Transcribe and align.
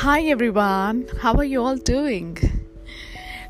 Hi 0.00 0.20
everyone, 0.22 1.06
how 1.22 1.34
are 1.34 1.44
you 1.44 1.60
all 1.60 1.76
doing? 1.76 2.38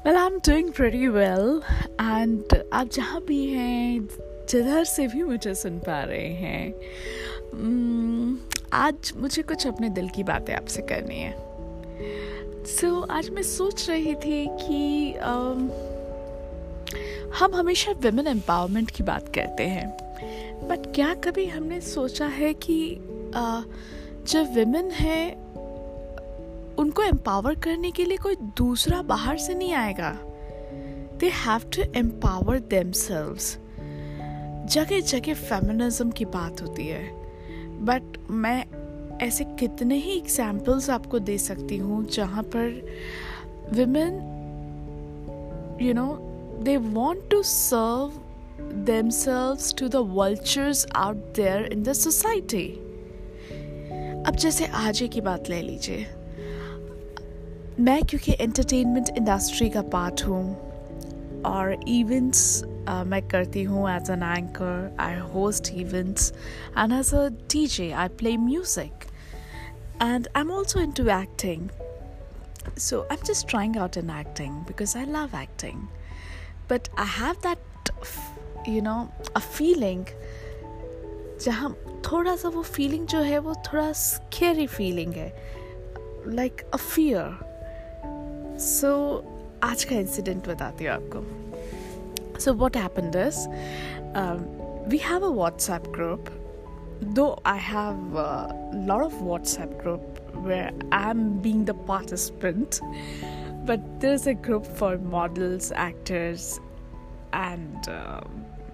Well, 0.02 0.16
I'm 0.16 0.38
doing 0.38 0.70
pretty 0.72 1.08
well. 1.08 1.62
And 1.98 2.54
आप 2.72 2.88
जहाँ 2.92 3.20
भी 3.20 3.46
हैं 3.46 4.08
जिधर 4.50 4.84
से 4.84 5.06
भी 5.08 5.22
मुझे 5.22 5.54
सुन 5.54 5.78
पा 5.78 6.02
रहे 6.04 6.28
हैं 6.28 6.72
आज 8.72 9.12
मुझे 9.16 9.42
कुछ 9.42 9.66
अपने 9.66 9.88
दिल 9.88 10.08
की 10.08 10.22
बातें 10.22 10.54
आपसे 10.54 10.82
करनी 10.82 11.18
है। 11.18 11.32
सो 12.64 13.00
so, 13.00 13.10
आज 13.10 13.30
मैं 13.30 13.42
सोच 13.42 13.88
रही 13.90 14.14
थी 14.14 14.46
कि 14.50 15.12
हम 17.38 17.54
हमेशा 17.54 17.92
विमेन 17.92 18.26
एम्पावरमेंट 18.26 18.90
की 18.90 19.02
बात 19.02 19.28
करते 19.34 19.62
हैं। 19.62 19.88
बट 20.68 20.94
क्या 20.94 21.14
कभी 21.14 21.46
हमने 21.46 21.80
सोचा 21.80 22.26
है 22.26 22.54
कि 22.54 22.96
जो 24.28 24.44
विमेन 24.44 24.90
है 24.90 25.47
उनको 26.78 27.02
एम्पावर 27.02 27.54
करने 27.54 27.90
के 27.90 28.04
लिए 28.04 28.16
कोई 28.16 28.36
दूसरा 28.36 29.02
बाहर 29.02 29.38
से 29.38 29.54
नहीं 29.54 29.72
आएगा। 29.72 30.18
They 31.20 31.26
have 31.26 31.60
to 31.60 31.82
empower 31.96 32.58
them 32.58 32.92
जगह 34.66 35.00
जगह 35.00 35.34
फेमिनिज्म 35.34 36.10
की 36.10 36.24
बात 36.24 36.62
होती 36.62 36.86
है। 36.86 37.10
बट 37.84 38.02
मैं 38.30 38.64
ऐसे 39.22 39.44
कितने 39.44 39.94
ही 39.96 40.18
एग्जाम्पल्स 40.18 40.90
आपको 40.90 41.18
दे 41.18 41.38
सकती 41.38 41.76
हूँ 41.76 42.06
जहाँ 42.06 42.42
पर 42.42 42.88
women 43.72 44.14
you 45.82 45.94
know 45.94 46.18
they 46.62 46.76
want 46.76 47.30
to 47.30 47.42
serve 47.42 48.12
themselves 48.68 49.72
to 49.72 49.86
the 49.88 50.00
vultures 50.04 50.80
out 50.96 51.18
there 51.34 51.60
in 51.74 51.82
the 51.82 51.94
society. 51.94 52.66
अब 54.26 54.36
जैसे 54.36 54.66
आज 54.66 55.08
की 55.12 55.20
बात 55.20 55.50
ले 55.50 55.62
लीजिए। 55.62 56.06
मैं 57.80 58.00
क्योंकि 58.02 58.32
एंटरटेनमेंट 58.40 59.08
इंडस्ट्री 59.16 59.68
का 59.70 59.80
पार्ट 59.90 60.22
हूँ 60.26 61.42
और 61.46 61.72
इवेंट्स 61.88 62.40
मैं 63.06 63.20
करती 63.28 63.62
हूँ 63.62 63.88
as 63.90 64.10
an 64.10 64.22
anchor 64.22 64.96
I 65.00 65.18
host 65.34 65.70
events 65.74 66.32
and 66.78 66.92
as 66.92 67.12
a 67.14 67.26
D 67.52 67.66
J 67.66 67.90
I 67.92 68.08
play 68.18 68.36
music 68.36 69.04
and 70.02 70.28
I 70.36 70.40
am 70.40 70.50
also 70.52 70.80
into 70.92 71.06
acting 71.20 71.68
so 72.78 73.00
I 73.00 73.16
am 73.16 73.24
just 73.26 73.48
trying 73.50 73.76
out 73.76 73.96
in 73.96 74.10
acting 74.10 74.60
because 74.66 74.98
I 74.98 75.04
love 75.06 75.40
acting 75.42 75.86
but 76.70 76.88
I 76.98 77.18
have 77.18 77.34
that 77.46 78.68
you 78.68 78.82
know 78.82 79.00
a 79.36 79.40
feeling 79.40 80.04
जहाँ 81.42 81.74
थोड़ा 82.12 82.36
सा 82.36 82.48
वो 82.48 82.62
feeling 82.74 83.06
जो 83.06 83.20
है 83.22 83.38
वो 83.38 83.54
थोड़ा 83.66 83.90
scary 84.00 84.66
feeling 84.66 85.12
है 85.14 85.32
like 86.26 86.70
a 86.74 86.76
fear 86.76 87.47
so 88.59 88.93
आज 89.63 89.83
का 89.83 89.95
इंसिडेंट 89.95 90.47
बताती 90.47 90.85
हूँ 90.85 90.93
आपको 90.93 92.39
so 92.39 92.53
what 92.63 92.77
happen 92.77 93.11
this 93.15 93.47
we 94.91 94.97
have 95.09 95.25
a 95.25 95.33
WhatsApp 95.35 95.87
group 95.95 96.29
though 97.15 97.39
I 97.43 97.57
have 97.57 98.15
a 98.15 98.55
lot 98.73 99.01
of 99.01 99.13
WhatsApp 99.13 99.81
group 99.81 100.19
where 100.35 100.71
I'm 100.91 101.39
being 101.39 101.65
the 101.65 101.73
participant, 101.73 102.81
but 103.65 103.79
there's 103.99 104.27
a 104.27 104.33
group 104.33 104.65
for 104.65 104.97
models, 104.97 105.71
actors, 105.71 106.59
and 107.33 107.89
uh, 107.89 108.21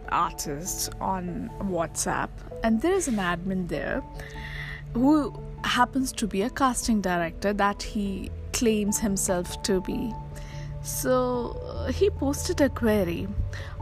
artists 0.09 0.89
on 0.99 1.49
WhatsApp, 1.63 2.29
and 2.63 2.81
there 2.81 2.93
is 2.93 3.07
an 3.07 3.15
admin 3.15 3.67
there 3.67 4.03
who 4.93 5.33
happens 5.63 6.11
to 6.13 6.27
be 6.27 6.41
a 6.41 6.49
casting 6.49 7.01
director 7.01 7.53
that 7.53 7.83
he 7.83 8.31
claims 8.53 8.99
himself 8.99 9.61
to 9.63 9.81
be. 9.81 10.13
So 10.83 11.57
uh, 11.65 11.91
he 11.91 12.09
posted 12.09 12.61
a 12.61 12.69
query 12.69 13.27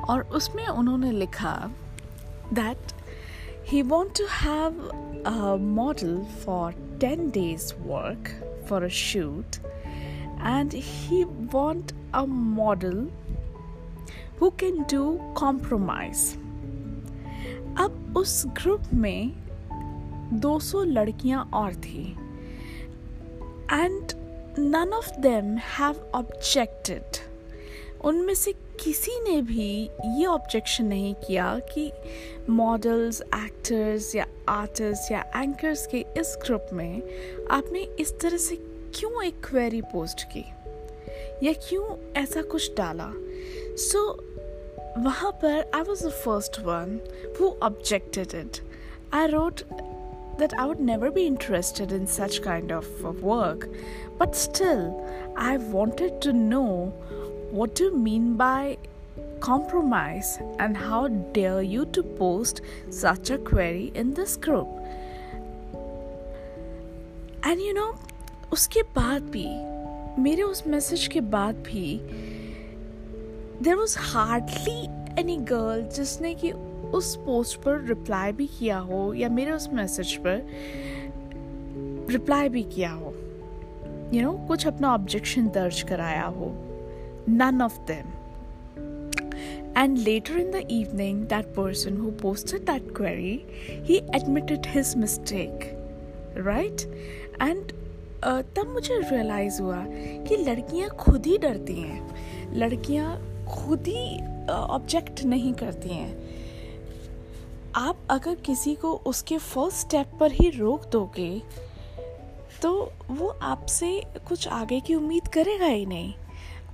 और 0.10 0.24
उसमें 0.40 0.68
उन्होंने 0.68 1.12
लिखा 1.12 1.72
that 2.52 2.94
he 3.64 3.84
want 3.84 4.16
to 4.16 4.28
have 4.28 4.74
a 5.26 5.58
model 5.58 6.26
for 6.44 6.74
10 7.00 7.30
days 7.32 7.74
work 7.86 8.32
for 8.66 8.84
a 8.84 8.90
shoot 8.90 9.60
and 10.40 10.72
he 10.74 11.26
want 11.52 11.94
a 12.14 12.26
model 12.26 13.08
who 14.40 14.52
can 14.52 14.84
do 14.94 15.04
compromise 15.36 16.38
अब 17.78 18.14
उस 18.18 18.44
group 18.62 18.94
में 18.94 19.34
200 20.42 20.86
लड़कियां 20.86 21.44
और 21.60 21.76
थी 21.84 22.06
and 23.72 24.14
none 24.59 24.93
of 24.93 25.11
them 25.11 25.57
have 25.57 26.11
objected 26.15 27.03
उनमें 28.05 28.35
से 28.35 28.53
किसी 28.53 29.21
ने 29.21 29.43
भी 29.43 29.91
ये 30.19 30.27
ऑब्जेक्शन 30.27 30.85
नहीं 30.85 31.15
किया 31.15 31.59
कि 31.75 31.93
मॉडल्स 32.51 33.23
एक्टर्स 33.23 34.15
या 34.15 34.27
आर्टिस्ट 34.49 35.13
या 35.13 35.33
एंकर्स 35.37 35.87
के 35.87 35.99
इस 35.99 36.39
ग्रुप 36.45 36.67
में 36.73 37.03
आपने 37.51 37.81
इस 37.81 38.21
तरह 38.21 38.37
से 38.37 38.57
क्यों 38.95 39.25
एक 39.25 39.45
क्वेरी 39.45 39.83
पोस्ट 39.83 40.23
की? 40.23 40.45
या 41.47 41.53
क्यों 41.53 42.13
ऐसा 42.23 42.43
कुछ 42.43 42.77
डाला? 42.77 43.13
सो 43.77 44.13
so, 44.13 45.05
वहाँ 45.05 45.33
पर 45.33 45.71
I 45.75 45.83
was 45.83 46.07
the 46.07 46.11
first 46.11 46.61
one 46.61 47.01
who 47.41 47.49
objected 47.63 48.29
it 48.35 48.53
I 49.15 49.27
wrote 49.27 49.61
that 50.42 50.54
I 50.58 50.66
would 50.66 50.80
never 50.80 51.10
be 51.12 51.26
interested 51.26 51.92
in 51.92 52.08
such 52.08 52.42
kind 52.42 52.72
of, 52.72 52.86
of 53.04 53.24
work. 53.24 53.70
But 54.18 54.36
still, 54.36 55.06
I 55.36 55.58
wanted 55.58 56.22
to 56.22 56.34
know 56.34 56.94
what 57.52 57.76
do 57.76 57.86
you 57.86 57.96
mean 57.96 58.36
by 58.36 58.78
compromise 59.40 60.40
and 60.60 60.76
how 60.76 61.08
dare 61.08 61.62
you 61.62 61.86
to 61.86 62.04
post 62.04 62.62
such 62.90 63.30
a 63.30 63.38
query 63.38 63.92
in 63.96 64.14
this 64.14 64.36
group. 64.36 64.68
And 67.44 67.62
you 67.62 67.74
know, 67.74 67.94
उसके 68.54 68.82
बाद 68.96 69.22
भी 69.32 69.48
मेरे 70.22 70.44
उस 70.44 70.66
message 70.68 71.08
के 71.14 71.22
बाद 71.34 71.56
भी 71.68 72.00
there 73.64 73.76
was 73.76 73.96
hardly 74.00 74.80
any 75.22 75.38
girl 75.52 75.82
जिसने 75.96 76.34
कि 76.34 76.52
उस 76.95 77.17
पोस्ट 77.17 77.59
पर 77.59 77.81
रिप्लाई 77.81 78.33
भी 78.33 78.47
किया 78.47 78.79
हो 78.79 79.15
या 79.15 79.29
मेरे 79.29 79.51
उस 79.51 79.69
मैसेज 79.73 80.17
पर 80.17 80.47
रिप्लाई 82.11 82.49
भी 82.49 82.63
किया 82.63 82.91
हो 82.91 83.15
यू 84.15 84.21
you 84.21 84.23
नो 84.23 84.33
know, 84.33 84.49
कुछ 84.49 84.67
अपना 84.67 84.95
ऑब्जेक्शन 84.95 85.49
दर्ज 85.49 85.83
कराया 85.83 86.25
हो 86.25 86.53
none 87.29 87.63
of 87.63 87.79
them 87.79 88.05
later 89.77 90.37
in 90.39 90.51
the 90.51 90.61
evening, 90.69 91.27
that 91.29 91.55
person 91.55 91.97
who 91.97 92.11
posted 92.13 92.67
that 92.67 92.95
query, 92.95 93.45
he 93.85 94.01
admitted 94.13 94.67
his 94.67 94.95
mistake, 94.97 95.63
right? 96.37 96.85
And 97.41 97.73
uh, 98.23 98.43
तब 98.57 98.71
मुझे 98.73 98.99
रियलाइज़ 98.99 99.63
हुआ 99.63 99.85
कि 100.27 100.37
लड़कियाँ 100.37 100.89
खुद 100.89 101.27
ही 101.27 101.39
डरती 101.39 101.81
हैं। 101.81 102.01
लड़कियाँ 102.55 103.17
खुद 103.47 103.81
ही 103.87 104.21
ऑब्जेक्ट 104.51 105.19
uh, 105.19 105.25
नहीं 105.25 105.55
करती 105.55 105.89
हैं। 105.89 106.42
आप 107.77 107.99
अगर 108.11 108.35
किसी 108.35 108.75
को 108.75 108.93
उसके 109.07 109.37
फ़र्स्ट 109.39 109.79
स्टेप 109.79 110.11
पर 110.21 110.33
ही 110.33 110.49
रोक 110.51 110.85
दोगे 110.85 111.43
तो 112.63 112.73
वो 113.11 113.29
आपसे 113.43 114.03
कुछ 114.29 114.49
आगे 114.49 114.81
की 114.81 114.95
उम्मीद 114.95 115.29
करेगा 115.29 115.67
ही 115.67 115.87
नहीं। 115.87 116.13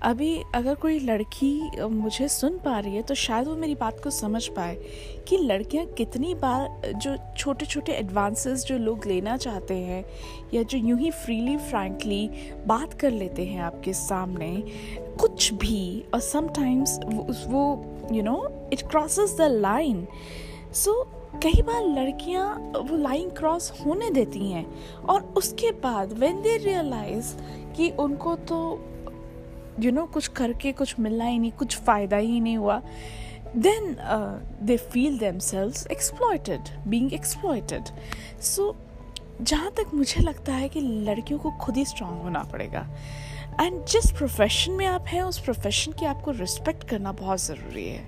अभी 0.03 0.43
अगर 0.55 0.75
कोई 0.75 0.99
लड़की 0.99 1.81
मुझे 1.81 2.29
सुन 2.29 2.59
पा 2.59 2.79
रही 2.79 2.97
है 2.97 3.03
तो 3.03 3.15
शायद 3.15 3.47
वो 3.47 3.55
मेरी 3.57 3.75
बात 3.75 4.01
को 4.05 4.11
समझ 4.11 4.47
पाए 4.49 4.75
कि 5.29 5.37
लड़कियाँ 5.37 5.87
कितनी 5.87 6.35
बार 6.35 6.93
जो 6.97 7.17
छोटे 7.39 7.67
छोटे 7.67 7.93
एडवांसेस 7.93 8.65
जो 8.65 8.79
लोग 8.79 9.07
लेना 9.07 9.37
चाहते 9.37 9.75
हैं, 9.75 10.05
या 10.55 10.63
जो 10.63 10.79
यूँ 10.79 10.99
ही 10.99 11.11
फ्रीली 11.11 11.57
फ्रैंकली 11.57 12.29
बात 12.67 12.95
कर 12.95 13.11
लेते 13.11 13.47
हैं 13.47 13.61
आपके 13.61 13.93
सामने, 13.93 14.51
कुछ 15.21 15.53
भी, 15.55 16.05
और 16.15 16.21
समटाइम्स 16.21 16.99
वो 17.49 17.65
you 18.13 18.23
know 18.23 18.69
it 18.73 18.83
crosses 18.83 19.37
the 19.39 19.43
line 19.43 20.07
so 20.73 20.93
so, 20.93 21.43
कई 21.43 21.63
बार 21.63 21.85
लड़कियाँ 21.85 22.55
वो 22.77 22.97
लाइन 22.97 23.31
क्रॉस 23.31 23.73
होने 23.87 24.11
देती 24.11 24.51
हैं 24.51 24.67
और 25.05 25.23
उसके 25.37 25.71
बाद 25.71 26.13
वेन 26.13 26.43
दे 26.43 26.57
रियलाइज़ 26.57 27.35
कि 27.77 27.91
उनको 27.91 28.35
तो 28.37 28.59
यू 29.81 29.85
you 29.85 29.93
नो 29.93 30.01
know, 30.01 30.13
कुछ 30.13 30.29
करके 30.29 30.73
कुछ 30.73 30.99
मिलना 31.01 31.25
ही 31.25 31.39
नहीं 31.39 31.53
कुछ 31.53 31.77
फ़ायदा 31.77 32.17
ही 32.17 32.41
नहीं 32.41 32.57
हुआ 32.57 32.83
then 33.57 33.97
they 34.63 34.77
feel 34.77 35.19
themselves 35.39 35.87
exploited 35.87 36.61
being 36.89 37.13
exploited 37.13 37.85
so 38.41 38.75
जहाँ 39.43 39.71
तक 39.71 39.95
मुझे 39.95 40.21
लगता 40.21 40.53
है 40.53 40.69
कि 40.69 40.81
लड़कियों 40.81 41.39
को 41.39 41.51
खुद 41.51 41.77
ही 41.77 41.85
स्ट्रांग 41.85 42.23
होना 42.23 42.43
पड़ेगा। 42.43 42.87
एंड 43.61 43.85
जिस 43.85 44.11
प्रोफेशन 44.11 44.73
में 44.73 44.87
आप 44.87 45.05
हैं 45.07 45.23
उस 45.23 45.39
प्रोफेशन 45.39 45.93
की 45.93 46.07
आपको 46.07 46.31
रिस्पेक्ट 46.31 46.89
करना 46.89 47.13
बहुत 47.13 47.41
ज़रूरी 47.41 47.89
है। 47.89 48.05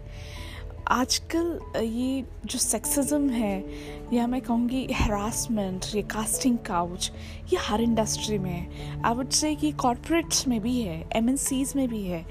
आजकल 0.91 1.77
ये 1.77 2.25
जो 2.47 2.59
सेक्सिज्म 2.59 3.29
है, 3.31 3.65
या 4.13 4.27
मैं 4.27 4.41
कहूँगी 4.41 4.87
हरासमेंट 4.93 5.85
ये 5.95 6.03
कास्टिंग 6.03 6.57
काउच 6.59 7.11
ये 7.53 7.59
हर 7.61 7.81
इंडस्ट्री 7.81 8.39
में 8.39 8.51
है। 8.51 9.03
आई 9.03 9.15
वुड 9.15 9.31
से 9.31 9.55
कि 9.55 9.71
कॉरपोरेट्स 9.73 10.47
में 10.49 10.61
भी 10.61 10.81
है 10.81 10.99
एम 11.13 11.37
में 11.77 11.89
भी 11.89 12.03
है, 12.03 12.25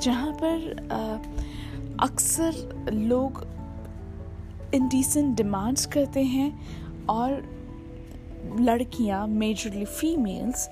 जहाँ 0.00 0.32
पर 0.42 0.88
अक्सर 2.00 2.90
लोग 2.92 3.46
इंडिसेंट 4.74 5.36
डिमांड्स 5.36 5.86
करते 5.86 6.22
हैं 6.22 6.50
और 7.06 7.42
लड़कियाँ 8.60 9.26
मेजरली 9.26 9.84
फीमेल्स 9.84 10.68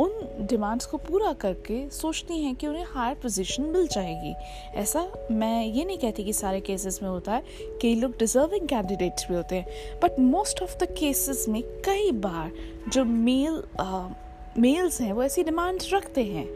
उन 0.00 0.46
डिमांड्स 0.46 0.86
को 0.86 0.96
पूरा 0.96 1.32
करके 1.32 1.78
सोचती 1.90 2.42
हैं 2.42 2.54
कि 2.56 2.66
उन्हें 2.66 2.84
हायर 2.88 3.14
पोजीशन 3.14 3.62
मिल 3.62 3.86
जाएगी। 3.86 4.34
ऐसा 4.74 5.06
मैं 5.30 5.64
ये 5.66 5.84
नहीं 5.84 5.98
कहती 5.98 6.24
कि 6.24 6.32
सारे 6.32 6.60
केसेस 6.60 7.02
में 7.02 7.08
होता 7.10 7.32
है 7.32 7.42
कई 7.82 7.94
लोग 7.94 8.18
डिजर्विंग 8.18 8.68
कैंडिडेट्स 8.68 9.28
भी 9.28 9.34
होते 9.34 9.56
हैं 9.56 10.00
but 10.00 10.18
most 10.20 10.62
of 10.62 10.76
the 10.78 10.88
cases 10.98 11.44
में 11.48 11.62
कई 11.62 12.10
बार 12.12 12.52
जो 12.88 13.04
मेल 13.04 13.62
मेल्स 14.58 15.00
हैं 15.00 15.12
वो 15.12 15.22
ऐसी 15.22 15.42
डिमांड्स 15.42 15.90
रखते 15.94 16.24
हैं। 16.24 16.48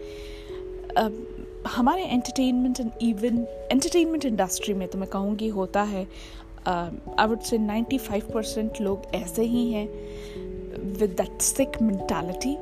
uh, 0.95 1.13
हमारे 1.67 2.03
entertainment 2.03 2.81
and 2.81 2.91
even 3.03 3.39
entertainment 3.73 4.25
industry 4.25 4.75
में 4.75 4.89
तो 4.89 4.99
मैं 4.99 5.09
कहूँगी 5.09 5.49
होता 5.49 5.83
है 5.83 6.07
आई 6.69 7.27
वुड 7.27 7.41
से 7.41 7.59
95 7.59 8.23
परसेंट 8.33 8.81
लोग 8.81 9.15
ऐसे 9.15 9.43
ही 9.43 9.73
हैं 9.73 9.87
with 10.99 11.11
that 11.11 11.41
sick 11.41 11.81
mentality 11.83 12.57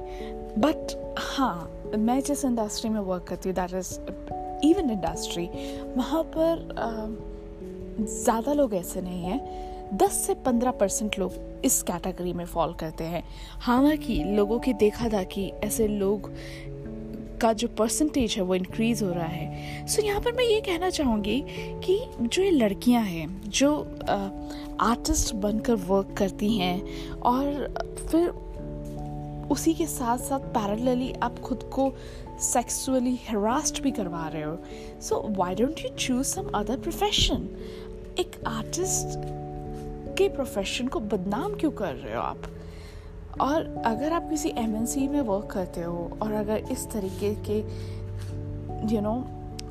but 0.58 1.14
हाँ 1.18 1.70
मैं 1.98 2.20
जिस 2.20 2.44
इंडस्ट्री 2.44 2.90
में 2.90 3.00
वर्क 3.00 3.22
करती 3.22 3.48
हूँ 3.48 3.56
दैट 3.56 3.74
इज़ 3.74 3.92
इवन 4.66 4.90
इंडस्ट्री 4.90 5.46
वहाँ 5.96 6.22
पर 6.36 6.68
ज़्यादा 8.00 8.52
लोग 8.52 8.74
ऐसे 8.74 9.00
नहीं 9.00 9.22
हैं। 9.22 9.96
दस 9.96 10.12
से 10.26 10.34
पंद्रह 10.34 10.70
परसेंट 10.70 11.18
लोग 11.18 11.32
इस 11.64 11.82
कैटेगरी 11.82 12.32
में 12.32 12.44
फॉल 12.44 12.72
करते 12.72 13.04
हैं। 13.04 13.22
हालाँकि 13.60 14.22
लोगों 14.24 14.58
की 14.58 14.72
देखा 14.72 15.08
था 15.08 15.22
कि 15.22 15.48
ऐसे 15.64 15.88
लोग 15.88 16.30
का 17.40 17.52
जो 17.52 17.68
परसेंटेज 17.68 18.34
है 18.36 18.42
वो 18.42 18.54
इंक्रीज 18.54 19.02
हो 19.02 19.12
रहा 19.12 19.24
है। 19.24 19.86
सो 19.86 20.00
so, 20.00 20.06
यहाँ 20.06 20.20
पर 20.20 20.32
मैं 20.32 20.44
ये 20.44 20.60
कहना 20.60 20.90
चाहूँगी 20.90 21.44
कि 21.84 21.98
जो 22.22 22.42
ये 22.42 22.50
लड़कियाँ 22.50 23.02
हैं 23.02 23.50
जो 23.50 23.74
आर्टिस्ट 24.80 25.34
बनकर 25.34 25.74
वर्क 25.74 26.14
करती 26.18 26.56
हैं 26.58 26.82
और 27.12 27.74
फिर 28.10 28.32
उसी 29.52 29.74
के 29.74 29.86
साथ 29.86 30.18
साथ 30.18 30.38
पैरेलली 30.38 31.12
आप 31.12 31.38
खुद 31.38 31.62
को 31.62 31.92
सेक्सुअली 32.40 33.14
हरास्ड 33.28 33.82
भी 33.82 33.90
करवा 33.90 34.28
रहे 34.28 34.42
हो। 34.42 34.58
So 35.00 35.26
why 35.30 35.54
don't 35.54 35.80
you 35.80 35.88
choose 35.88 36.26
some 36.26 36.50
other 36.54 36.78
profession 36.78 37.48
एक 38.18 38.42
आर्टिस्ट 38.46 39.18
के 40.18 40.28
प्रोफेशन 40.28 40.88
को 40.88 41.00
बदनाम 41.00 41.54
क्यों 41.54 41.70
कर 41.70 41.94
रहे 41.94 42.14
हो 42.14 42.22
आप? 42.22 42.42
और 43.40 43.82
अगर 43.86 44.12
आप 44.12 44.30
किसी 44.30 44.48
एम 44.48 44.70
में 45.12 45.20
वर्क 45.20 45.46
करते 45.50 45.80
हो 45.80 46.18
और 46.22 46.32
अगर 46.32 46.56
इस 46.56 46.90
तरीके 46.90 47.34
के 47.34 47.58
यू 48.94 49.00
नो 49.00 49.14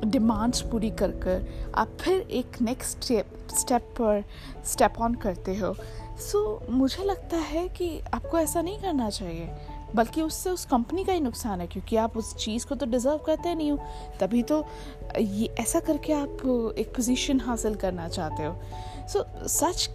डिमांड्स 0.04 0.60
पूरी 0.60 0.90
कर 0.90 1.10
कर 1.10 1.72
आप 1.74 1.88
फिर 2.00 2.20
एक 2.20 2.62
नेक्स्ट 2.62 2.98
स्टेप 2.98 3.26
स्टेप 3.58 3.82
पर 3.82 4.24
स्टेप 4.64 4.94
ऑन 4.98 5.14
करते 5.14 5.54
हो। 5.54 5.74
सो 6.20 6.60
so, 6.62 6.70
मुझे 6.70 7.04
लगता 7.04 7.36
है 7.36 7.68
कि 7.68 8.00
आपको 8.14 8.38
ऐसा 8.38 8.62
नहीं 8.62 8.78
करना 8.78 9.10
चाहिए। 9.10 9.50
बल्कि 9.94 10.22
उससे 10.22 10.50
उस 10.50 10.64
कंपनी 10.64 11.04
का 11.04 11.12
ही 11.12 11.20
नुकसान 11.20 11.60
है, 11.60 11.66
क्योंकि 11.66 11.96
आप 11.96 12.16
उस 12.16 12.34
चीज़ 12.36 12.66
को 12.66 12.74
तो 12.74 12.86
डिज़र्व 12.86 13.18
करते 13.26 13.54
नहीं 13.54 13.70
हो। 13.72 13.78
तभी 14.20 14.42
तो 14.42 14.64
ये, 15.18 15.48
ऐसा 15.60 15.80
करके 15.80 16.12
आप 16.12 16.74
एक 16.78 16.92
पोजीशन 16.96 17.40
हासिल 17.40 17.74
करना 17.74 18.08
चाहते 18.08 18.44
हो। 18.44 18.54
सो 19.08 19.24
सच 19.48 19.88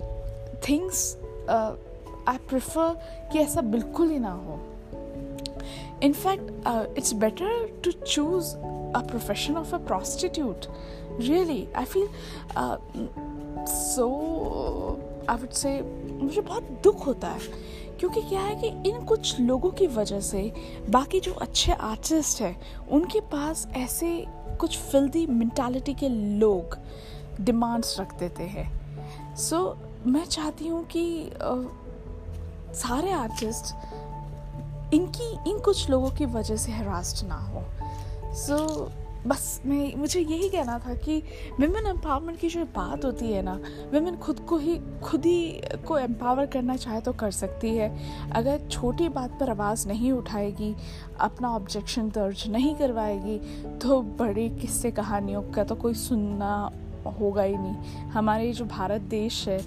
थिंग्स 0.70 1.16
आई 1.50 2.38
प्रेफर 2.50 3.30
कि 3.32 3.40
ऐसा 3.40 3.62
बिल्कुल 3.64 4.10
ही 4.10 4.20
ना 4.20 4.32
हो। 4.32 4.60
In fact 6.04 6.98
it's 6.98 7.14
better 7.16 7.82
to 7.84 7.92
choose 7.92 8.56
a 8.56 9.02
profession 9.10 9.56
of 9.58 9.74
a 9.76 9.78
prostitute 9.78 10.66
really 11.20 11.68
I 11.76 11.86
feel 11.86 12.08
so 13.68 14.08
I 15.30 15.38
would 15.38 15.50
say 15.52 15.82
मुझे 16.22 16.42
बहुत 16.42 16.64
दुख 16.84 17.06
होता 17.08 17.28
है। 17.28 17.40
क्योंकि 18.00 18.22
क्या 18.22 18.42
है 18.42 18.56
कि 18.56 18.90
इन 18.90 19.06
कुछ 19.06 19.40
लोगों 19.40 19.72
की 19.72 19.88
वजह 19.88 20.20
से 20.20 20.54
बाकी 20.90 21.20
जो 21.20 21.34
अच्छे 21.34 21.72
आर्टिस्ट 21.72 22.42
हैं 22.42 22.88
उनके 22.88 23.20
पास 23.20 23.68
ऐसे 23.76 24.26
कुछ 24.60 24.78
फिल्दी 24.78 25.26
मेंटालिटी 25.26 25.94
के 25.94 26.10
लोग 26.10 26.78
डिमांड्स 27.42 28.00
रख 28.00 28.20
देते 28.20 28.44
हैं। 28.44 29.36
सो 29.36 29.56
so, 29.56 30.08
मैं 30.08 30.26
चाहती 30.26 30.68
हूँ 30.68 30.86
कि 30.86 31.30
आ, 31.30 31.56
सारे 32.74 33.12
आर्टिस्ट 33.12 33.76
इनकी 34.94 35.52
इन 35.52 35.60
कुछ 35.60 35.90
लोगों 35.90 36.10
की 36.12 36.26
वजह 36.26 36.56
से 36.56 36.72
हरास्ट 36.72 37.26
ना 37.26 37.36
हो। 37.36 37.64
सो 38.34 38.58
so, 38.58 39.07
बस 39.28 39.62
मैं, 39.66 39.96
मुझे 39.96 40.20
यही 40.20 40.50
कहना 40.50 40.78
था 40.80 40.94
कि 40.96 41.18
वेमेन 41.60 41.86
एम्पावरमेंट 41.88 42.40
की 42.40 42.50
जो 42.50 42.64
बात 42.76 43.06
होती 43.06 43.32
है 43.32 43.42
ना 43.42 43.60
वेमेन 43.92 44.16
खुद 44.18 44.40
को 44.40 44.58
ही, 44.58 44.78
खुद 45.04 45.26
ही 45.26 45.62
को 45.88 45.98
एम्पावर 45.98 46.46
करना 46.46 46.76
चाहे 46.76 47.02
तो 47.02 47.14
कर 47.14 47.32
सकती 47.32 47.76
है। 47.76 47.90
अगर 48.32 48.68
छोटी 48.72 49.10
बात 49.10 49.38
पर 49.40 49.50
आवाज़ 49.50 49.88
नहीं 49.88 50.12
उठाएगी, 50.12 50.76
अपना 51.20 51.52
ऑब्जेक्शन 51.52 52.10
दर्ज 52.10 52.44
नहीं 52.48 52.76
करवाएगी 52.76 53.38
तो 53.80 54.02
बड़ी 54.20 54.50
किस्से 54.62 54.92
कहानियों 54.92 55.42
का 55.52 55.64
तो 55.64 55.76
कोई 55.76 55.94
सुनना 55.94 56.70
होगा 57.12 57.42
ही 57.42 57.56
नहीं। 57.58 58.10
हमारे 58.12 58.52
जो 58.54 58.66
भारत 58.66 59.02
देश 59.10 59.48
है, 59.48 59.60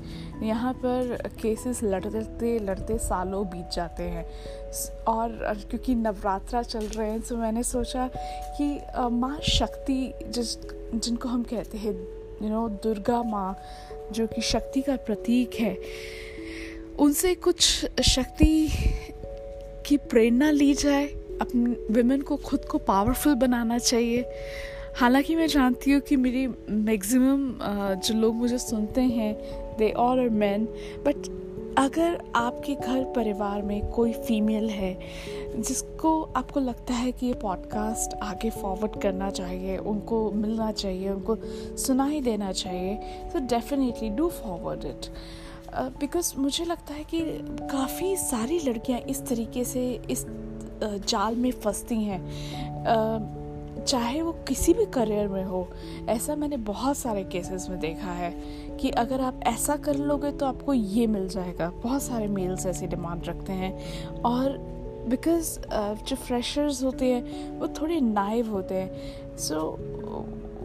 यहाँ 0.42 0.72
पर 0.74 1.16
केसेस 1.42 1.82
लड़ते 1.84 2.58
लड़ते 2.58 2.98
सालों 2.98 3.44
बीत 3.46 3.70
जाते 3.72 4.02
हैं। 4.02 4.24
और 5.04 5.30
क्योंकि 5.70 5.94
नवरात्रा 5.94 6.62
चल 6.62 6.84
रहे 6.86 7.10
हैं 7.10 7.20
तो 7.20 7.36
मैंने 7.36 7.62
सोचा 7.62 8.08
कि 8.56 8.78
माँ 9.12 9.38
शक्ति 9.40 10.12
जिस, 10.26 10.56
जिनको 10.94 11.28
हम 11.28 11.42
कहते 11.42 11.78
हैं 11.78 11.94
यू 12.42 12.48
नो 12.48 12.68
दुर्गा 12.82 13.22
माँ, 13.22 13.56
जो 14.12 14.26
कि 14.26 14.42
शक्ति 14.42 14.82
का 14.82 14.96
प्रतीक 14.96 15.54
है, 15.54 15.76
उनसे 16.98 17.34
कुछ 17.34 17.62
शक्ति 18.02 18.68
की 19.86 19.96
प्रेरणा 19.96 20.50
ली 20.50 20.72
जाए। 20.74 21.06
अपने 21.40 21.92
विमेन 21.92 22.22
को 22.22 22.36
खुद 22.36 22.64
को 22.64 22.78
पावरफुल 22.78 23.34
बनाना 23.34 23.78
चाहिए। 23.78 24.22
हालाँकि 24.96 25.34
मैं 25.36 25.46
जानती 25.46 25.92
हूँ 25.92 26.00
कि 26.00 26.16
मेरी 26.16 26.46
मैक्सिमम 26.68 27.52
जो 27.96 28.14
लोग 28.14 28.34
मुझे 28.34 28.58
सुनते 28.58 29.00
हैं 29.00 29.34
they 29.78 29.90
all 29.92 30.20
are 30.20 30.28
man 30.28 30.64
but 31.06 31.38
अगर 31.78 32.18
आपके 32.36 32.74
घर 32.74 33.04
परिवार 33.16 33.62
में 33.62 33.90
कोई 33.90 34.12
फीमेल 34.12 34.68
है, 34.70 34.92
जिसको 35.56 36.22
आपको 36.36 36.60
लगता 36.60 36.94
है 36.94 37.12
कि 37.12 37.26
ये 37.26 37.34
पॉडकास्ट 37.34 38.16
आगे 38.22 38.50
फॉरवर्ड 38.50 39.00
करना 39.02 39.30
चाहिए, 39.30 39.76
उनको 39.76 40.30
मिलना 40.30 40.70
चाहिए, 40.72 41.08
उनको 41.08 41.36
सुनाई 41.76 42.20
देना 42.20 42.52
चाहिए 42.52 42.96
तो 43.32 43.46
definitely 43.46 44.08
do 44.10 44.28
forward 44.28 44.84
it 44.84 45.06
because 46.00 46.32
मुझे 46.38 46.64
लगता 46.64 46.94
है 46.94 47.04
कि 47.04 47.20
काफ़ी 47.72 48.16
सारी 48.16 48.58
लड़कियाँ 48.58 49.00
इस 49.00 49.26
तरीके 49.26 49.64
से 49.64 49.90
इस 50.10 50.26
जाल 50.82 51.36
में 51.36 51.50
फंसती 51.52 52.02
हैं। 52.04 52.20
चाहे 53.86 54.22
वो 54.22 54.32
किसी 54.48 54.74
भी 54.74 54.84
करियर 54.86 55.28
में 55.28 55.44
हो 55.44 55.66
ऐसा 56.08 56.34
मैंने 56.36 56.56
बहुत 56.56 56.96
सारे 56.96 57.24
केसेस 57.24 57.68
में 57.70 57.78
देखा 57.80 58.12
है 58.12 58.30
कि 58.80 58.90
अगर 58.90 59.20
आप 59.20 59.40
ऐसा 59.42 59.76
कर 59.76 59.96
लोगे 59.96 60.32
तो 60.32 60.46
आपको 60.46 60.74
ये 60.74 61.06
मिल 61.06 61.28
जाएगा। 61.28 61.70
बहुत 61.70 62.02
सारे 62.02 62.26
मेल्स 62.26 62.66
ऐसी 62.66 62.86
डिमांड 62.86 63.26
रखते 63.26 63.52
हैं 63.52 64.20
और 64.22 64.58
बिकॉज़ 65.08 65.58
जो 66.08 66.16
फ्रेशर्स 66.16 66.82
होते 66.84 67.06
हैं 67.06 67.58
वो 67.58 67.68
थोड़े 67.80 68.00
नाइव 68.00 68.50
होते 68.50 68.74
हैं। 68.74 69.36
सो 69.36 69.54
so, 69.54 69.99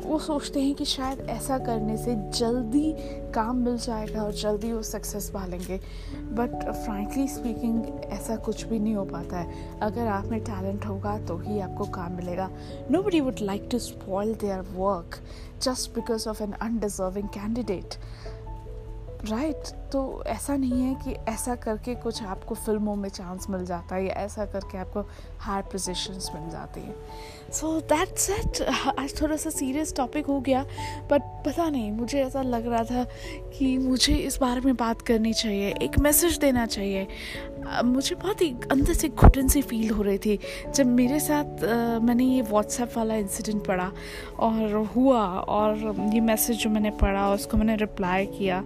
वो 0.06 0.20
सोचते 0.20 0.62
हैं 0.62 0.74
कि 0.76 0.86
शायद 0.86 1.20
ऐसा 1.30 1.58
करने 1.58 1.98
से 1.98 2.16
जल्दी 2.40 2.94
काम 3.32 3.58
मिल 3.58 3.78
जाएगा 3.78 4.24
और 4.24 4.34
जल्दी 4.34 4.72
वो 4.72 4.82
सक्सेस 4.84 5.30
पालेंगे। 5.30 5.78
बट 6.36 6.72
फ्रेंकली 6.72 7.28
स्पीकिंग 7.28 7.86
ऐसा 8.06 8.36
कुछ 8.36 8.64
भी 8.64 8.80
नहीं 8.80 8.96
हो 8.96 9.06
पाता 9.06 9.38
है। 9.38 9.80
अगर 9.80 10.08
आप 10.08 10.26
में 10.26 10.40
टैलेंट 10.44 10.86
होगा 10.86 11.18
तो 11.20 11.38
ही 11.38 11.60
आपको 11.60 11.86
काम 11.86 12.12
मिलेगा। 12.12 12.50
Nobody 13.04 13.22
would 13.22 13.40
like 13.42 13.68
to 13.72 13.80
spoil 13.80 14.34
their 14.36 14.62
work 14.76 15.20
just 15.62 15.96
because 15.96 16.30
of 16.30 16.44
an 16.44 16.52
undeserving 16.52 17.30
candidate 17.30 17.96
right 19.26 19.56
right? 19.56 19.92
तो 19.92 20.24
ऐसा 20.28 20.56
नहीं 20.58 20.82
है 20.82 20.96
कि 20.96 21.12
ऐसा 21.32 21.56
करके 21.56 21.96
कुछ 21.96 22.24
आपको 22.24 22.56
फ़िल्मों 22.56 22.96
में 22.96 23.08
चांस 23.10 23.50
मिल 23.50 23.66
जाता 23.66 23.96
है 23.96 24.06
या 24.06 24.14
ऐसा 24.14 24.46
करके 24.46 24.78
आपको 24.78 25.02
हायर 25.40 25.64
पोजिशंस 25.64 26.30
मिल 26.36 26.50
जाती 26.50 26.82
है। 26.82 26.96
सो 27.56 27.70
दैट्स 27.90 28.30
इट 28.30 28.62
आज 29.00 29.14
थोड़ा 29.22 29.36
सा 29.36 29.50
सीरियस 29.50 29.94
टॉपिक 29.98 30.26
हो 30.26 30.40
गया 30.42 30.64
बट 31.12 31.22
पता 31.46 31.70
नहीं, 31.70 31.92
मुझे 31.92 32.22
ऐसा 32.22 32.42
लग 32.42 32.68
रहा 32.68 32.84
था 32.84 33.04
कि 33.58 33.78
मुझे 33.78 34.16
इस 34.16 34.38
बारे 34.38 34.62
में 34.62 34.76
बात 34.76 35.02
करनी 35.02 35.34
चाहिए, 35.34 35.74
एक 35.82 35.98
मैसेज 36.00 36.38
देना 36.38 36.66
चाहिए। 36.66 37.08
मुझे 37.86 38.16
बहुत 38.16 38.42
ही 38.42 38.50
अंदर 38.72 38.94
से 38.94 39.10
घुटन 39.10 39.48
सी 39.48 39.62
फील 39.62 39.90
हो 39.90 40.04
रही 40.04 40.18
थी, 40.18 40.38
जब 40.76 40.88
मेरे 40.88 41.20
साथ 41.20 41.64
मैंने 42.04 42.24
ये 42.26 42.42
व्हाट्सएप 42.42 42.98
वाला 42.98 43.16
इंसिडेंट 43.16 43.66
पढ़ा, 43.68 43.92
और 44.40 44.76
हुआ, 44.96 45.24
और 45.40 46.12
ये 46.14 46.20
मैसेज 46.22 46.58
जो 46.58 46.70
मैंने 46.70 46.92
पढ़ा, 47.02 47.30
उसको 47.34 47.58
मैंने 47.58 47.76
रिप्लाई 47.76 48.26
किया, 48.38 48.64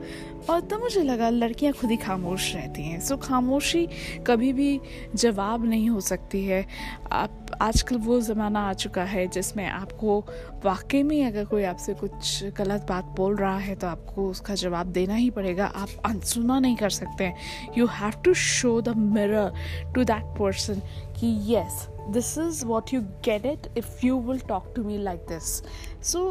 और 0.49 0.61
तब 0.61 0.81
मुझे 0.81 1.03
लगा 1.03 1.29
लड़कियाँ 1.29 1.73
खुद 1.73 1.89
ही 1.91 1.97
खामोश 1.97 2.53
रहती 2.55 2.83
हैं। 2.83 2.99
सो 3.01 3.17
खामोशी 3.17 3.87
कभी 4.27 4.51
भी 4.53 4.79
जवाब 5.15 5.65
नहीं 5.65 5.89
हो 5.89 5.99
सकती 6.01 6.43
है। 6.45 6.65
आप, 7.11 7.45
आजकल 7.61 7.97
वो 7.97 8.19
ज़माना 8.21 8.59
आ 8.69 8.73
चुका 8.79 9.03
है 9.03 9.25
जिसमें 9.27 9.65
आपको 9.67 10.19
वाकई 10.65 11.01
में 11.03 11.25
अगर 11.25 11.45
कोई 11.45 11.63
आपसे 11.63 11.93
कुछ 11.93 12.43
गलत 12.57 12.85
बात 12.89 13.05
बोल 13.17 13.35
रहा 13.35 13.57
है 13.57 13.75
तो 13.75 13.87
आपको 13.87 14.29
उसका 14.29 14.55
जवाब 14.55 14.87
देना 14.87 15.15
ही 15.15 15.29
पड़ेगा। 15.29 15.65
आप 15.65 15.89
अनसुना 16.05 16.59
नहीं 16.59 16.75
कर 16.75 16.89
सकते 16.89 17.33
you 17.77 17.85
have 17.91 18.21
to 18.25 18.33
show 18.33 18.79
the 18.81 18.97
mirror 18.97 19.53
to 19.95 20.03
that 20.03 20.23
person 20.39 20.81
कि 21.19 21.27
yes 21.53 21.87
this 22.09 22.37
is 22.37 22.65
what 22.65 22.93
you 22.93 23.01
get 23.25 23.45
it 23.45 23.67
if 23.77 24.05
you 24.05 24.19
will 24.21 24.39
talk 24.39 24.73
to 24.75 24.83
me 24.83 24.97
like 24.97 25.19
this 25.29 25.61
so 26.03 26.29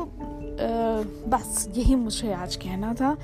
बस 1.28 1.68
यही 1.76 1.94
मुझे 1.94 2.32
आज 2.32 2.56
कहना 2.56 2.94
था। 2.94 3.16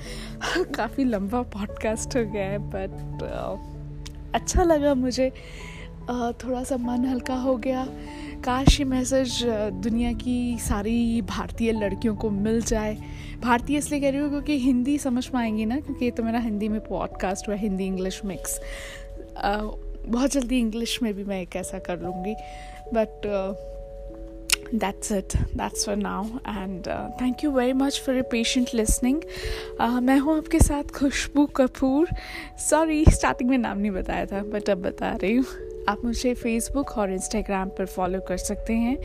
काफ़ी 0.75 1.03
लंबा 1.03 1.41
पॉडकास्ट 1.55 2.15
हो 2.17 2.23
गया 2.25 2.45
है 2.45 2.57
बट 2.69 2.93
uh, 3.21 4.35
अच्छा 4.35 4.63
लगा 4.63 4.93
मुझे। 4.93 5.29
uh, 5.29 6.33
थोड़ा 6.43 6.63
सा 6.63 6.77
मन 6.77 7.05
हल्का 7.05 7.35
हो 7.35 7.55
गया। 7.57 7.87
काश 8.45 8.79
ये 8.79 8.85
मैसेज 8.85 9.39
दुनिया 9.83 10.11
की 10.13 10.57
सारी 10.61 11.21
भारतीय 11.21 11.71
लड़कियों 11.71 12.15
को 12.15 12.29
मिल 12.29 12.61
जाए। 12.61 12.95
भारतीय 13.41 13.77
इसलिए 13.77 14.01
कह 14.01 14.09
रही 14.09 14.19
हूँ 14.19 14.29
क्योंकि 14.29 14.57
हिंदी 14.59 14.97
समझ 14.99 15.25
पाएँगी 15.27 15.65
ना 15.65 15.79
क्योंकि 15.79 16.05
ये 16.05 16.11
तो 16.11 16.23
मेरा 16.23 16.39
हिंदी 16.39 16.69
में 16.69 16.79
पॉडकास्ट 16.81 17.47
हुआ 17.47 17.55
हिंदी 17.55 17.85
इंग्लिश 17.85 18.21
मिक्स 18.25 18.59
बहुत 20.07 20.31
जल्दी 20.31 20.59
इंग्लिश 20.59 21.01
में 21.03 21.13
भी 21.13 21.23
मैं 21.23 21.41
एक 21.41 21.55
ऐसा 21.55 21.79
कर 21.87 22.01
लूँगी। 22.01 22.35
But 22.93 23.25
that's 24.81 25.11
it. 25.11 25.33
That's 25.57 25.85
for 25.85 25.95
now. 25.95 26.21
And 26.51 26.87
uh, 26.87 27.09
thank 27.19 27.43
you 27.43 27.51
very 27.51 27.73
much 27.73 27.99
for 27.99 28.13
your 28.13 28.23
patient 28.31 28.73
listening. 28.73 29.19
uh, 29.79 30.01
मैं 30.01 30.17
हूँ 30.19 30.37
आपके 30.37 30.59
साथ 30.59 30.91
खुशबू 30.95 31.45
कपूर। 31.55 32.09
सॉरी 32.69 33.03
स्टार्टिंग 33.09 33.49
में 33.49 33.57
नाम 33.57 33.77
नहीं 33.77 33.91
बताया 33.91 34.25
था 34.25 34.43
बट 34.53 34.69
अब 34.69 34.81
बता 34.87 35.11
रही 35.21 35.35
हूँ। 35.35 35.64
आप 35.89 36.03
मुझे 36.05 36.33
फेसबुक 36.33 36.91
और 36.97 37.11
इंस्टाग्राम 37.11 37.69
पर 37.69 37.85
फॉलो 37.85 38.19
कर 38.27 38.37
सकते 38.37 38.73
हैं। 38.73 38.95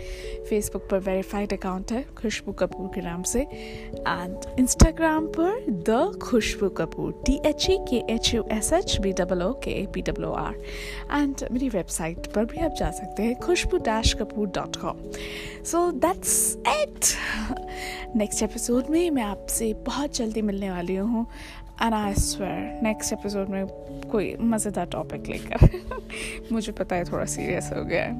फेसबुक 0.48 0.88
पर 0.90 0.98
वेरीफाइड 0.98 1.52
अकाउंट 1.52 1.92
है, 1.92 2.02
खुशबू 2.18 2.52
कपूर 2.52 2.88
के 2.94 3.00
नाम 3.00 3.22
से। 3.22 3.40
एंड 3.40 4.58
इंस्टाग्राम 4.58 5.26
पर 5.38 5.64
the 5.88 6.18
Khushbu 6.22 6.68
Kapoor 6.78 7.12
T 7.26 7.38
H 7.46 7.66
E 7.70 7.76
K 7.90 8.02
H 8.14 8.32
U 8.34 8.44
S 8.52 8.72
H 8.72 8.96
B 9.00 9.12
double 9.12 9.42
K 9.64 9.74
B 9.92 10.02
double 10.02 10.24
O 10.24 10.32
R 10.34 10.54
and 11.12 11.44
मेरी 11.52 11.68
वेबसाइट 11.68 12.26
पर 12.34 12.44
भी 12.44 12.64
आप 12.64 12.74
जा 12.78 12.90
सकते 12.90 13.22
हैं 13.22 13.34
Khushbu 13.40 13.76
dash 13.90 14.12
Kapoor 14.20 14.48
dot 14.48 14.76
com 14.76 15.02
so 15.64 15.90
that's 16.06 16.56
it 16.68 18.16
next 18.16 18.42
episode 18.42 18.90
में 18.90 19.10
मैं 19.10 19.22
आपसे 19.22 19.72
बहुत 19.86 20.16
जल्दी 20.16 20.42
मिलने 20.42 20.70
वाली 20.70 20.94
हूँ। 20.96 21.26
And 21.82 21.94
I 21.94 22.14
swear 22.14 22.80
next 22.82 23.12
episode 23.12 23.48
में 23.48 23.66
कोई 24.12 24.34
मज़ेदार 24.52 24.86
टॉपिक 24.92 25.28
लेकर 25.28 26.52
मुझे 26.52 26.72
पता 26.72 26.96
है 26.96 27.04
थोड़ा 27.04 27.24
सीरियस 27.34 27.70
हो 27.76 27.84
गया 27.84 28.02
है 28.04 28.10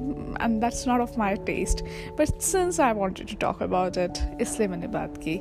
and 0.41 0.59
that's 0.61 0.87
not 0.87 1.01
of 1.01 1.19
my 1.19 1.35
taste 1.45 1.83
but 2.19 2.39
since 2.43 2.79
I 2.79 2.93
wanted 2.93 3.29
to 3.29 3.35
talk 3.41 3.61
about 3.63 3.97
it 3.97 4.41
इसलिए 4.41 4.67
मैंने 4.67 4.87
बात 4.95 5.17
की 5.17 5.37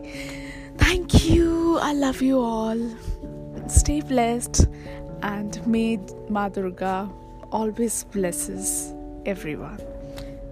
thank 0.82 1.14
you 1.30 1.78
I 1.78 1.94
love 1.94 2.24
you 2.24 2.42
all 2.42 2.88
stay 3.70 4.00
blessed 4.08 4.66
and 5.24 5.64
may 5.68 6.12
Maa 6.30 6.50
Durga 6.50 6.98
always 7.52 8.04
blesses 8.04 8.92
everyone. 9.26 9.80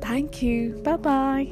Thank 0.00 0.42
you. 0.42 0.80
Bye 0.82 0.96
bye. 0.96 1.48